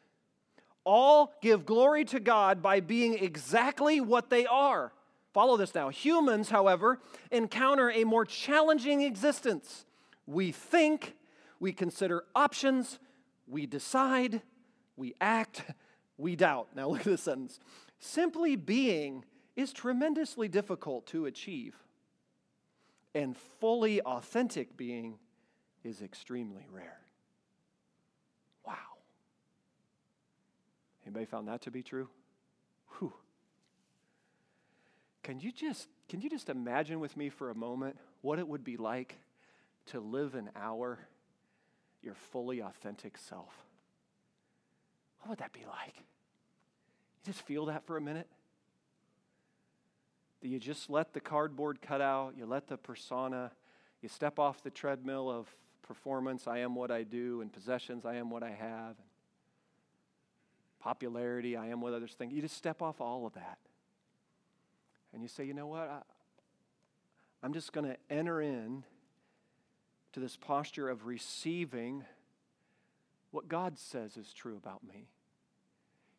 [0.86, 4.92] all give glory to God by being exactly what they are.
[5.34, 5.90] Follow this now.
[5.90, 9.84] Humans, however, encounter a more challenging existence.
[10.26, 11.14] We think,
[11.60, 12.98] we consider options,
[13.46, 14.40] we decide,
[14.96, 15.64] we act,
[16.16, 16.68] we doubt.
[16.74, 17.58] Now look at this sentence.
[17.98, 19.24] Simply being
[19.56, 21.74] is tremendously difficult to achieve,
[23.14, 25.18] and fully authentic being
[25.86, 26.98] is extremely rare.
[28.66, 28.74] Wow.
[31.04, 32.08] Anybody found that to be true?
[32.98, 33.12] Whew.
[35.22, 38.64] Can you just can you just imagine with me for a moment what it would
[38.64, 39.16] be like
[39.86, 40.98] to live an hour
[42.02, 43.52] your fully authentic self?
[45.20, 45.96] What would that be like?
[45.96, 48.28] You just feel that for a minute?
[50.40, 53.50] Do you just let the cardboard cut out, you let the persona,
[54.02, 55.48] you step off the treadmill of
[55.86, 59.08] performance, I am what I do, and possessions, I am what I have and
[60.80, 62.32] popularity, I am what others think.
[62.32, 63.58] You just step off all of that.
[65.12, 65.88] And you say, you know what?
[65.88, 66.02] I,
[67.42, 68.84] I'm just going to enter in
[70.12, 72.04] to this posture of receiving
[73.30, 75.08] what God says is true about me.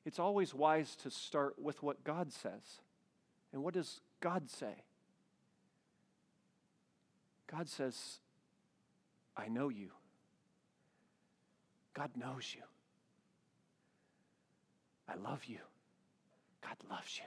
[0.05, 2.81] It's always wise to start with what God says.
[3.53, 4.83] And what does God say?
[7.49, 8.19] God says,
[9.37, 9.91] I know you.
[11.93, 12.63] God knows you.
[15.07, 15.59] I love you.
[16.61, 17.25] God loves you.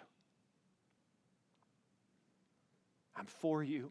[3.17, 3.91] I'm for you.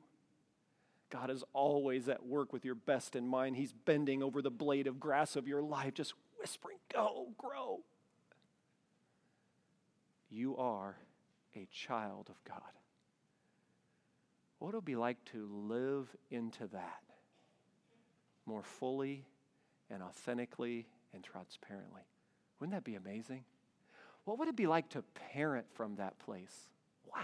[1.10, 3.56] God is always at work with your best in mind.
[3.56, 7.80] He's bending over the blade of grass of your life, just whispering, Go, grow.
[10.30, 10.98] You are
[11.56, 12.62] a child of God.
[14.60, 17.02] What would it be like to live into that
[18.50, 19.26] more fully
[19.90, 22.02] and authentically and transparently?
[22.60, 23.46] Wouldn't that be amazing?
[24.26, 26.68] What would it be like to parent from that place?
[27.06, 27.22] Wow.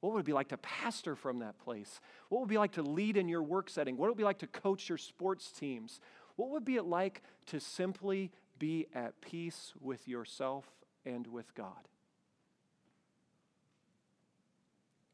[0.00, 2.00] What would it be like to pastor from that place?
[2.28, 3.96] What would it be like to lead in your work setting?
[3.96, 6.00] What would it be like to coach your sports teams?
[6.36, 10.66] What would it be like to simply be at peace with yourself
[11.04, 11.88] and with God?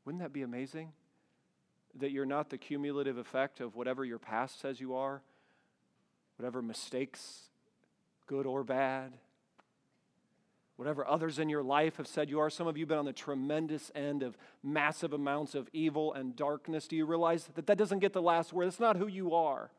[0.04, 0.92] Wouldn't that be amazing?
[1.98, 5.22] That you're not the cumulative effect of whatever your past says you are,
[6.36, 7.48] whatever mistakes,
[8.26, 9.14] good or bad,
[10.76, 12.48] whatever others in your life have said you are.
[12.48, 16.36] Some of you have been on the tremendous end of massive amounts of evil and
[16.36, 16.86] darkness.
[16.86, 18.68] Do you realize that that doesn't get the last word?
[18.68, 19.70] It's not who you are.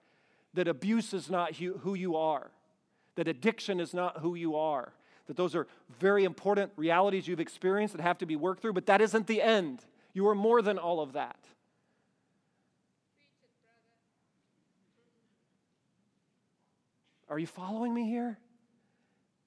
[0.56, 2.52] That abuse is not who you are.
[3.16, 4.92] That addiction is not who you are.
[5.28, 5.68] That those are
[6.00, 9.42] very important realities you've experienced that have to be worked through, but that isn't the
[9.42, 9.86] end.
[10.14, 11.38] You are more than all of that.
[17.30, 18.38] Are you following me here?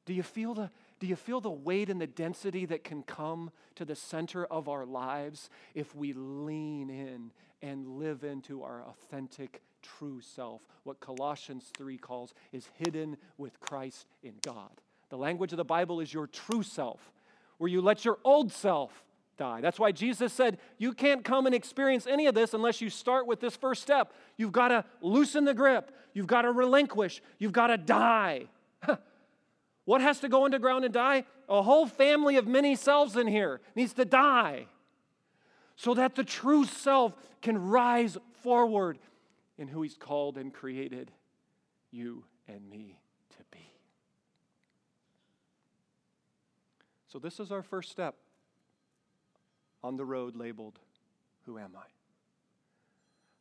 [0.05, 0.70] Do you feel the
[1.01, 4.68] do you feel the weight and the density that can come to the center of
[4.68, 10.62] our lives if we lean in and live into our authentic, true self?
[10.85, 14.70] What Colossians 3 calls is hidden with Christ in God.
[15.09, 17.11] The language of the Bible is your true self,
[17.59, 19.05] where you let your old self
[19.43, 19.61] die.
[19.61, 23.26] That's why Jesus said, You can't come and experience any of this unless you start
[23.26, 24.12] with this first step.
[24.36, 28.47] You've got to loosen the grip, you've got to relinquish, you've got to die.
[29.84, 31.24] What has to go underground and die?
[31.49, 34.66] A whole family of many selves in here needs to die
[35.74, 38.99] so that the true self can rise forward
[39.59, 41.11] in who He's called and created
[41.90, 43.72] you and me to be.
[47.09, 48.14] So, this is our first step
[49.83, 50.78] on the road labeled,
[51.47, 51.87] Who am I?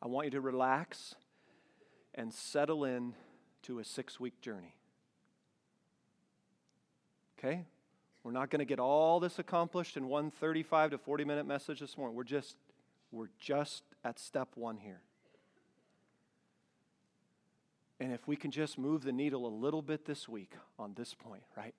[0.02, 1.16] I want you to relax
[2.16, 3.14] and settle in
[3.64, 4.76] to a six week journey.
[7.38, 7.66] Okay?
[8.24, 11.80] We're not going to get all this accomplished in one 35 to 40 minute message
[11.80, 12.16] this morning.
[12.16, 12.56] We're just,
[13.12, 15.02] we're just at step one here.
[18.00, 21.14] And if we can just move the needle a little bit this week on this
[21.14, 21.76] point, right?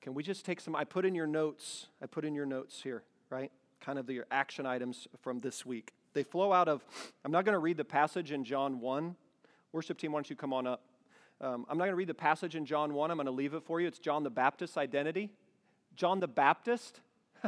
[0.00, 0.76] Can we just take some?
[0.76, 3.50] I put in your notes, I put in your notes here, right?
[3.80, 5.92] Kind of your action items from this week.
[6.12, 6.84] They flow out of,
[7.24, 9.16] I'm not going to read the passage in John 1.
[9.72, 10.82] Worship team, why don't you come on up?
[11.40, 13.10] Um, I'm not going to read the passage in John 1.
[13.10, 13.88] I'm going to leave it for you.
[13.88, 15.30] It's John the Baptist's identity.
[15.96, 17.00] John the Baptist,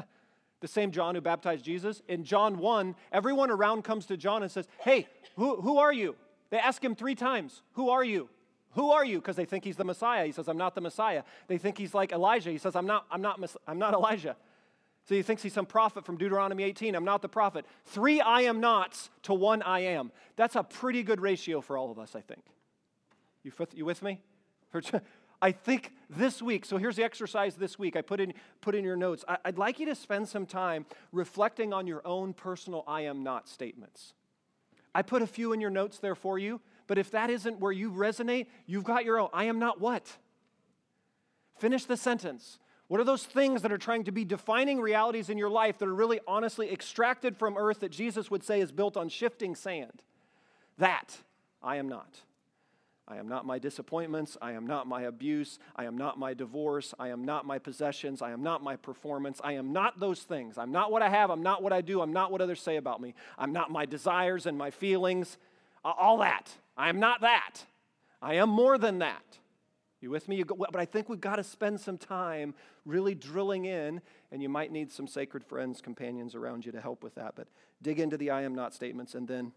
[0.61, 2.03] the same John who baptized Jesus.
[2.09, 5.07] In John 1, everyone around comes to John and says, Hey,
[5.37, 6.17] who, who are you?
[6.51, 8.29] They ask him three times, Who are you?
[8.73, 9.19] Who are you?
[9.19, 10.27] Because they think he's the Messiah.
[10.27, 11.23] He says, I'm not the Messiah.
[11.49, 12.51] They think he's like Elijah.
[12.51, 14.37] He says, I'm not, I'm not, I'm not Elijah.
[15.07, 16.97] So he thinks he's some prophet from Deuteronomy 18.
[16.97, 17.65] I'm not the prophet.
[17.85, 20.11] Three I am nots to one I am.
[20.35, 22.43] That's a pretty good ratio for all of us, I think.
[23.45, 24.21] You, you with me?
[25.43, 27.95] I think this week, so here's the exercise this week.
[27.95, 29.25] I put in, put in your notes.
[29.29, 33.23] I, I'd like you to spend some time reflecting on your own personal I am
[33.23, 34.15] not statements.
[34.93, 37.71] I put a few in your notes there for you, but if that isn't where
[37.71, 39.29] you resonate, you've got your own.
[39.33, 40.17] I am not what?
[41.59, 42.59] Finish the sentence.
[42.89, 45.89] What are those things that are trying to be defining realities in your life that
[45.89, 50.03] are really honestly extracted from earth that Jesus would say is built on shifting sand?
[50.79, 51.19] That
[51.63, 52.21] I am not.
[53.09, 54.37] I am not my disappointments.
[54.43, 55.61] I am not my abuse.
[55.77, 56.93] I am not my divorce.
[56.99, 58.21] I am not my possessions.
[58.21, 59.41] I am not my performance.
[59.45, 60.59] I am not those things.
[60.59, 61.31] I'm not what I have.
[61.31, 62.01] I'm not what I do.
[62.01, 63.15] I'm not what others say about me.
[63.39, 65.39] I'm not my desires and my feelings.
[65.85, 66.51] All that.
[66.77, 67.65] I am not that.
[68.21, 69.39] I am more than that.
[70.01, 70.37] You with me?
[70.37, 74.43] You go, but I think we've got to spend some time really drilling in, and
[74.43, 77.35] you might need some sacred friends, companions around you to help with that.
[77.35, 77.49] But
[77.83, 79.53] dig into the I am not statements, and then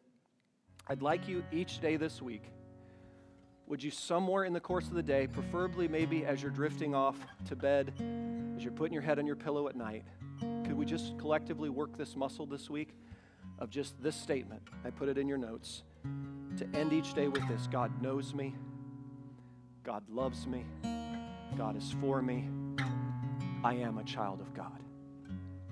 [0.87, 2.43] I'd like you each day this week
[3.69, 7.15] would you somewhere in the course of the day, preferably maybe as you're drifting off
[7.45, 7.93] to bed,
[8.57, 10.03] as you're putting your head on your pillow at night,
[10.39, 12.95] could we just collectively work this muscle this week
[13.59, 14.63] of just this statement?
[14.83, 15.83] I put it in your notes
[16.57, 18.55] to end each day with this God knows me,
[19.84, 20.65] God loves me,
[21.57, 22.49] God is for me,
[23.63, 24.80] I am a child of God.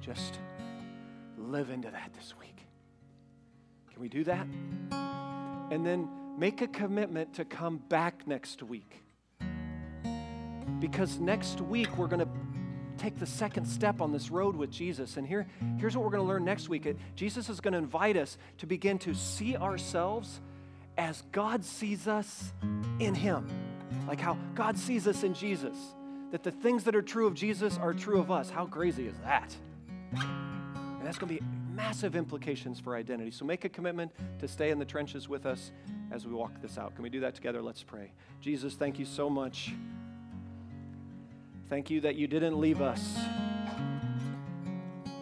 [0.02, 0.40] Just
[1.38, 2.66] live into that this week.
[3.92, 4.48] Can we do that?
[5.72, 9.04] And then make a commitment to come back next week.
[10.80, 12.30] Because next week we're going to
[12.98, 15.18] take the second step on this road with Jesus.
[15.18, 15.48] And here,
[15.78, 16.96] here's what we're going to learn next week.
[17.16, 20.42] Jesus is going to invite us to begin to see ourselves
[20.98, 22.54] as God sees us
[23.00, 23.48] in Him.
[24.08, 25.76] Like how God sees us in Jesus.
[26.32, 28.50] That the things that are true of Jesus are true of us.
[28.50, 29.56] How crazy is that?
[30.14, 33.32] And that's going to be massive implications for identity.
[33.32, 35.72] So make a commitment to stay in the trenches with us
[36.12, 36.96] as we walk this out.
[36.96, 37.62] Can we do that together?
[37.62, 38.12] Let's pray.
[38.42, 39.74] Jesus, thank you so much.
[41.70, 43.18] Thank you that you didn't leave us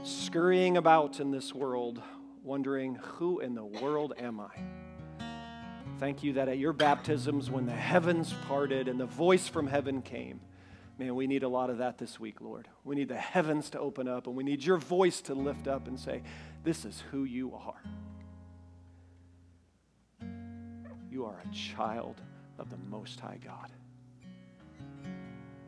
[0.03, 2.01] scurrying about in this world,
[2.43, 4.51] wondering, who in the world am I?
[5.97, 10.01] Thank you that at your baptisms, when the heavens parted and the voice from heaven
[10.01, 10.41] came,
[10.99, 12.67] man, we need a lot of that this week, Lord.
[12.83, 15.87] We need the heavens to open up, and we need your voice to lift up
[15.87, 16.21] and say,
[16.65, 17.81] This is who you are.
[21.09, 22.21] You are a child
[22.59, 23.71] of the Most High God.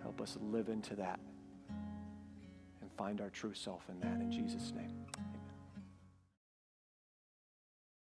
[0.01, 1.21] Help us live into that
[2.82, 4.91] and find our true self in that in Jesus' name.